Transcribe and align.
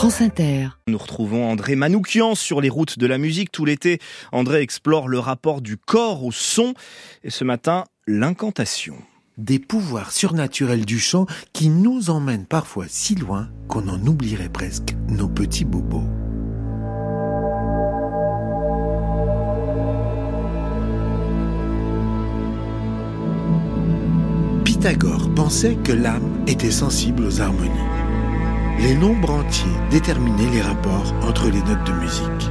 France 0.00 0.22
Inter. 0.22 0.68
Nous 0.86 0.96
retrouvons 0.96 1.50
André 1.50 1.76
Manoukian 1.76 2.34
sur 2.34 2.62
les 2.62 2.70
routes 2.70 2.98
de 2.98 3.06
la 3.06 3.18
musique. 3.18 3.52
Tout 3.52 3.66
l'été, 3.66 3.98
André 4.32 4.62
explore 4.62 5.08
le 5.08 5.18
rapport 5.18 5.60
du 5.60 5.76
corps 5.76 6.24
au 6.24 6.32
son. 6.32 6.72
Et 7.22 7.28
ce 7.28 7.44
matin, 7.44 7.84
l'incantation. 8.06 8.94
Des 9.36 9.58
pouvoirs 9.58 10.10
surnaturels 10.10 10.86
du 10.86 10.98
chant 10.98 11.26
qui 11.52 11.68
nous 11.68 12.08
emmènent 12.08 12.46
parfois 12.46 12.86
si 12.88 13.14
loin 13.14 13.50
qu'on 13.68 13.88
en 13.88 14.06
oublierait 14.06 14.48
presque 14.48 14.94
nos 15.06 15.28
petits 15.28 15.66
bobos. 15.66 16.08
Pythagore 24.64 25.28
pensait 25.34 25.76
que 25.84 25.92
l'âme 25.92 26.42
était 26.46 26.70
sensible 26.70 27.26
aux 27.26 27.42
harmonies. 27.42 27.99
Les 28.80 28.94
nombres 28.94 29.30
entiers 29.30 29.70
déterminaient 29.90 30.50
les 30.50 30.62
rapports 30.62 31.12
entre 31.22 31.50
les 31.50 31.58
notes 31.58 31.86
de 31.86 31.92
musique. 31.92 32.50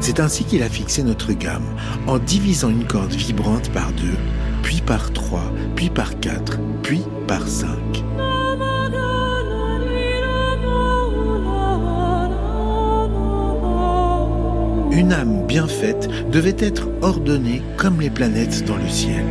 C'est 0.00 0.20
ainsi 0.20 0.44
qu'il 0.44 0.62
a 0.62 0.68
fixé 0.68 1.02
notre 1.02 1.32
gamme, 1.32 1.64
en 2.06 2.18
divisant 2.18 2.68
une 2.68 2.86
corde 2.86 3.12
vibrante 3.12 3.70
par 3.70 3.90
deux, 3.92 4.18
puis 4.62 4.82
par 4.82 5.10
trois, 5.12 5.50
puis 5.76 5.88
par 5.88 6.20
quatre, 6.20 6.58
puis 6.82 7.02
par 7.26 7.48
cinq. 7.48 8.04
Une 14.92 15.12
âme 15.12 15.46
bien 15.46 15.66
faite 15.66 16.10
devait 16.30 16.56
être 16.58 16.88
ordonnée 17.00 17.62
comme 17.78 18.00
les 18.00 18.10
planètes 18.10 18.64
dans 18.66 18.76
le 18.76 18.88
ciel. 18.88 19.24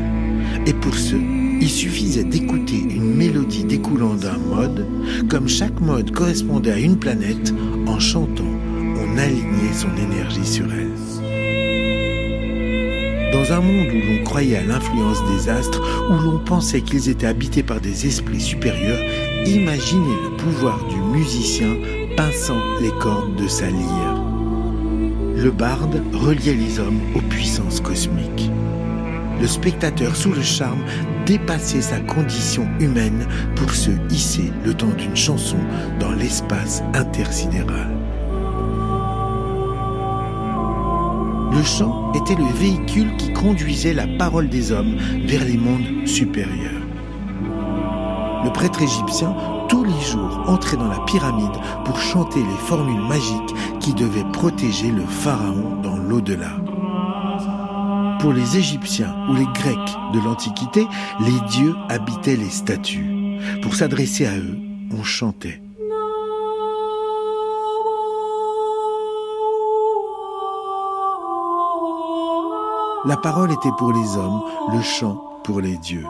Et 0.66 0.74
pour 0.74 0.96
ce, 0.96 1.16
il 1.62 1.70
suffisait 1.70 2.24
d'écouter 2.24 2.78
une 2.78 3.16
mélodie 3.16 3.66
découlant 3.66 4.14
d'un 4.14 4.38
mode, 4.38 4.86
comme 5.30 5.48
chaque 5.48 5.80
mode 5.82 6.12
correspondait 6.12 6.72
à 6.72 6.80
une 6.80 6.98
planète, 6.98 7.54
en 7.86 8.00
chantant, 8.00 8.44
on 8.44 9.18
alignait 9.18 9.74
son 9.74 9.90
énergie 9.98 10.46
sur 10.46 10.66
elle. 10.72 10.90
Dans 13.34 13.54
un 13.54 13.62
monde 13.62 13.88
où 13.88 14.00
l'on 14.00 14.24
croyait 14.24 14.58
à 14.58 14.64
l'influence 14.64 15.22
des 15.32 15.50
astres, 15.50 15.82
où 16.10 16.14
l'on 16.24 16.40
pensait 16.40 16.82
qu'ils 16.82 17.10
étaient 17.10 17.28
habités 17.28 17.64
par 17.64 17.80
des 17.80 18.08
esprits 18.08 18.42
supérieurs, 18.42 19.00
imaginez 19.46 20.16
le 20.24 20.38
pouvoir 20.38 20.86
du 20.88 21.00
musicien 21.18 21.76
pinçant 22.16 22.62
les 22.82 22.92
cordes 23.00 23.36
de 23.36 23.48
sa 23.48 23.68
lyre. 23.68 24.24
Le 25.36 25.52
barde 25.52 26.02
reliait 26.14 26.56
les 26.56 26.80
hommes 26.80 27.00
aux 27.16 27.22
puissances 27.22 27.80
cosmiques 27.80 28.50
le 29.40 29.48
spectateur 29.48 30.16
sous 30.16 30.34
le 30.34 30.42
charme 30.42 30.84
dépassait 31.30 31.84
sa 31.84 32.00
condition 32.00 32.68
humaine 32.80 33.28
pour 33.56 33.72
se 33.72 33.92
hisser 34.10 34.52
le 34.66 34.74
temps 34.74 34.96
d'une 34.98 35.16
chanson 35.16 35.58
dans 36.00 36.12
l'espace 36.12 36.82
intersidéral. 36.96 37.88
Le 41.52 41.64
chant 41.64 42.12
était 42.14 42.34
le 42.34 42.52
véhicule 42.58 43.16
qui 43.18 43.32
conduisait 43.32 43.94
la 43.94 44.08
parole 44.18 44.50
des 44.50 44.72
hommes 44.72 44.98
vers 45.26 45.46
les 45.46 45.58
mondes 45.58 46.08
supérieurs. 46.08 46.82
Le 48.44 48.52
prêtre 48.52 48.82
égyptien, 48.82 49.36
tous 49.68 49.84
les 49.84 50.02
jours, 50.02 50.46
entrait 50.48 50.78
dans 50.78 50.88
la 50.88 51.00
pyramide 51.06 51.60
pour 51.86 52.00
chanter 52.00 52.40
les 52.40 52.68
formules 52.68 53.08
magiques 53.08 53.54
qui 53.80 53.94
devaient 53.94 54.32
protéger 54.34 54.90
le 54.90 55.06
pharaon 55.06 55.80
dans 55.84 55.98
l'au-delà. 55.98 56.56
Pour 58.20 58.34
les 58.34 58.58
Égyptiens 58.58 59.16
ou 59.30 59.36
les 59.36 59.46
Grecs 59.46 59.96
de 60.14 60.20
l'Antiquité, 60.20 60.86
les 61.22 61.40
dieux 61.50 61.74
habitaient 61.88 62.36
les 62.36 62.50
statues. 62.50 63.40
Pour 63.62 63.76
s'adresser 63.76 64.26
à 64.26 64.38
eux, 64.38 64.58
on 64.92 65.04
chantait. 65.04 65.62
La 73.06 73.16
parole 73.16 73.52
était 73.54 73.72
pour 73.78 73.94
les 73.94 74.18
hommes, 74.18 74.42
le 74.74 74.82
chant 74.82 75.24
pour 75.46 75.62
les 75.62 75.78
dieux. 75.78 76.06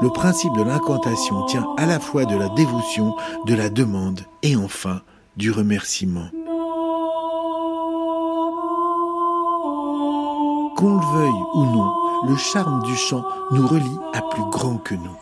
Le 0.00 0.08
principe 0.10 0.54
de 0.54 0.62
l'incantation 0.62 1.44
tient 1.44 1.66
à 1.76 1.84
la 1.84 2.00
fois 2.00 2.24
de 2.24 2.36
la 2.36 2.48
dévotion, 2.50 3.14
de 3.46 3.54
la 3.54 3.68
demande 3.68 4.20
et 4.42 4.56
enfin 4.56 5.02
du 5.36 5.50
remerciement. 5.50 6.28
Qu'on 10.76 10.96
le 10.96 11.18
veuille 11.18 11.42
ou 11.54 11.64
non, 11.64 11.90
le 12.28 12.36
charme 12.36 12.82
du 12.82 12.94
chant 12.96 13.24
nous 13.50 13.66
relie 13.66 13.98
à 14.12 14.20
plus 14.20 14.44
grand 14.50 14.76
que 14.76 14.94
nous. 14.94 15.16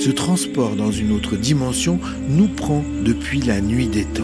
Ce 0.00 0.10
transport 0.10 0.74
dans 0.74 0.90
une 0.90 1.12
autre 1.12 1.36
dimension 1.36 2.00
nous 2.28 2.48
prend 2.48 2.82
depuis 3.04 3.42
la 3.42 3.60
nuit 3.60 3.88
des 3.88 4.04
temps. 4.04 4.22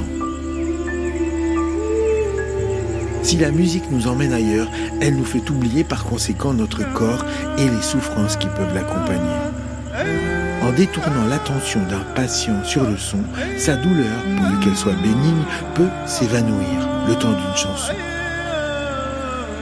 Si 3.22 3.36
la 3.36 3.50
musique 3.50 3.90
nous 3.90 4.06
emmène 4.06 4.32
ailleurs, 4.32 4.70
elle 5.02 5.16
nous 5.16 5.24
fait 5.24 5.50
oublier 5.50 5.84
par 5.84 6.04
conséquent 6.04 6.54
notre 6.54 6.90
corps 6.94 7.24
et 7.58 7.68
les 7.68 7.82
souffrances 7.82 8.36
qui 8.36 8.46
peuvent 8.46 8.74
l'accompagner. 8.74 10.33
En 10.64 10.72
détournant 10.72 11.26
l'attention 11.28 11.80
d'un 11.90 12.04
patient 12.14 12.64
sur 12.64 12.88
le 12.88 12.96
son, 12.96 13.18
sa 13.58 13.76
douleur, 13.76 14.16
pourvu 14.38 14.60
qu'elle 14.60 14.76
soit 14.76 14.94
bénigne, 14.94 15.44
peut 15.74 15.90
s'évanouir 16.06 16.88
le 17.06 17.14
temps 17.16 17.32
d'une 17.32 17.54
chanson. 17.54 17.92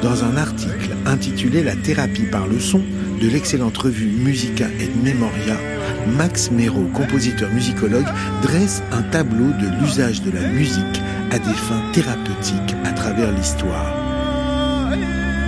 Dans 0.01 0.23
un 0.23 0.37
article 0.37 0.91
intitulé 1.05 1.65
La 1.65 1.75
thérapie 1.75 2.27
par 2.31 2.47
le 2.47 2.61
son 2.61 2.83
de 3.21 3.29
l'excellente 3.29 3.77
revue 3.79 4.07
Musica 4.07 4.67
et 4.81 4.91
Memoria, 5.03 5.57
Max 6.17 6.53
Mero, 6.53 6.85
compositeur 6.95 7.51
musicologue, 7.51 8.07
dresse 8.43 8.83
un 8.93 9.03
tableau 9.03 9.53
de 9.61 9.81
l'usage 9.81 10.23
de 10.23 10.31
la 10.31 10.47
musique 10.49 11.03
à 11.33 11.39
des 11.39 11.55
fins 11.55 11.83
thérapeutiques 11.93 12.77
à 12.85 12.93
travers 12.93 13.33
l'histoire. 13.33 13.93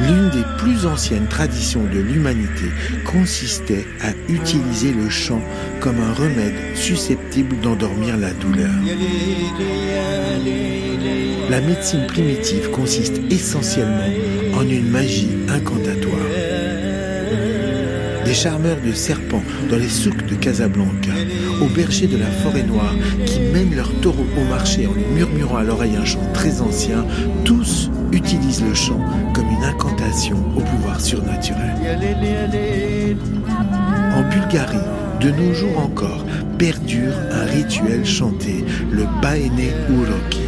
L'une 0.03 0.31
des 0.31 0.45
plus 0.59 0.87
anciennes 0.87 1.29
traditions 1.29 1.85
de 1.85 2.01
l'humanité 2.01 2.67
consistait 3.05 3.87
à 4.01 4.11
utiliser 4.33 4.93
le 4.93 5.09
chant 5.09 5.41
comme 5.81 6.01
un 6.01 6.13
remède 6.13 6.55
susceptible 6.75 7.57
d'endormir 7.61 8.17
la 8.17 8.33
douleur. 8.33 8.71
La 11.51 11.61
médecine 11.61 12.07
primitive 12.07 12.71
consiste 12.71 13.21
essentiellement 13.31 14.11
en 14.55 14.63
une 14.63 14.91
magie 14.91 15.31
incantatoire. 15.49 16.15
Des 18.25 18.35
charmeurs 18.35 18.81
de 18.81 18.93
serpents 18.93 19.43
dans 19.71 19.77
les 19.77 19.89
souks 19.89 20.27
de 20.27 20.35
Casablanca, 20.35 21.13
aux 21.61 21.69
bergers 21.69 22.07
de 22.07 22.17
la 22.17 22.27
forêt 22.27 22.63
noire 22.63 22.95
qui 23.27 23.41
mènent 23.41 23.75
leurs 23.75 23.93
taureaux 24.01 24.27
au 24.39 24.45
marché 24.49 24.87
en 24.87 24.93
lui 24.95 25.05
murmurant 25.13 25.59
à 25.59 25.63
l'oreille 25.63 25.97
un 25.97 26.05
chant 26.05 26.27
très 26.33 26.61
ancien, 26.61 27.05
tous 27.45 27.91
utilisent 28.13 28.63
le 28.63 28.75
chant 28.75 29.01
comme 29.35 29.49
une 29.51 29.65
incantation 29.65 30.37
au 30.57 30.61
pouvoir 30.61 31.01
surnaturel. 31.01 31.75
En 34.15 34.23
Bulgarie, 34.31 34.79
de 35.21 35.31
nos 35.31 35.53
jours 35.53 35.79
encore, 35.79 36.25
perdure 36.59 37.15
un 37.31 37.45
rituel 37.45 38.07
chanté, 38.07 38.65
le 38.91 39.05
Baene 39.21 39.71
Uroki. 39.91 40.44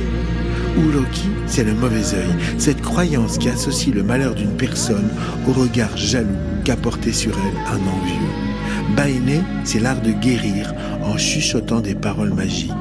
Uroki, 0.76 1.28
c'est 1.46 1.64
le 1.64 1.74
mauvais 1.74 2.14
œil, 2.14 2.34
cette 2.58 2.82
croyance 2.82 3.38
qui 3.38 3.48
associe 3.48 3.94
le 3.94 4.02
malheur 4.02 4.34
d'une 4.34 4.56
personne 4.56 5.08
au 5.48 5.52
regard 5.52 5.96
jaloux 5.96 6.36
qu'a 6.64 6.76
porté 6.76 7.12
sur 7.12 7.32
elle 7.38 7.74
un 7.74 7.80
envieux. 7.88 8.94
Baene, 8.94 9.44
c'est 9.64 9.80
l'art 9.80 10.00
de 10.00 10.12
guérir 10.12 10.72
en 11.02 11.16
chuchotant 11.16 11.80
des 11.80 11.94
paroles 11.94 12.34
magiques. 12.34 12.72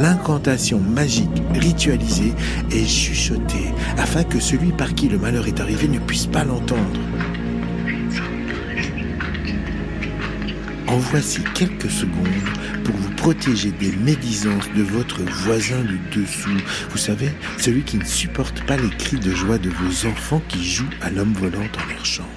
L'incantation 0.00 0.78
magique 0.78 1.42
ritualisée 1.54 2.32
est 2.70 2.86
chuchotée 2.86 3.72
afin 3.98 4.24
que 4.24 4.40
celui 4.40 4.72
par 4.72 4.94
qui 4.94 5.08
le 5.08 5.18
malheur 5.18 5.46
est 5.46 5.60
arrivé 5.60 5.88
ne 5.88 5.98
puisse 5.98 6.26
pas 6.26 6.44
l'entendre. 6.44 7.00
En 10.88 10.96
voici 10.98 11.40
quelques 11.54 11.90
secondes 11.90 12.26
pour 12.84 12.94
protéger 13.22 13.70
des 13.70 13.92
médisances 13.92 14.68
de 14.74 14.82
votre 14.82 15.22
voisin 15.22 15.80
du 15.84 15.96
dessous. 16.10 16.58
Vous 16.90 16.98
savez, 16.98 17.30
celui 17.56 17.84
qui 17.84 17.96
ne 17.96 18.04
supporte 18.04 18.66
pas 18.66 18.76
les 18.76 18.90
cris 18.90 19.16
de 19.16 19.30
joie 19.30 19.58
de 19.58 19.70
vos 19.70 20.08
enfants 20.08 20.42
qui 20.48 20.64
jouent 20.64 20.90
à 21.00 21.08
l'homme 21.08 21.32
volant 21.34 21.68
dans 21.72 21.86
leur 21.94 22.04
chambre. 22.04 22.28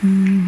I'm 0.00 0.47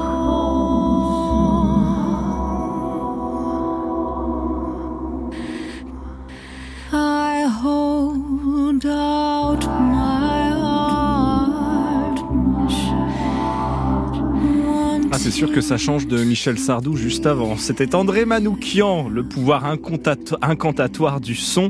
Ah, 15.13 15.17
c'est 15.19 15.29
sûr 15.29 15.51
que 15.51 15.61
ça 15.61 15.77
change 15.77 16.07
de 16.07 16.23
Michel 16.23 16.57
Sardou 16.57 16.95
juste 16.95 17.27
avant. 17.27 17.57
C'était 17.57 17.93
André 17.93 18.25
Manoukian, 18.25 19.07
le 19.07 19.23
pouvoir 19.23 19.65
incantatoire 19.65 21.21
du 21.21 21.35
son. 21.35 21.69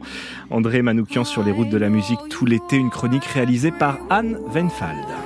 André 0.51 0.81
Manoukian 0.81 1.25
sur 1.25 1.43
les 1.43 1.51
routes 1.51 1.69
de 1.69 1.77
la 1.77 1.89
musique 1.89 2.19
tout 2.29 2.45
l'été, 2.45 2.77
une 2.77 2.89
chronique 2.89 3.25
réalisée 3.25 3.71
par 3.71 3.97
Anne 4.09 4.37
Weinfeld. 4.53 5.21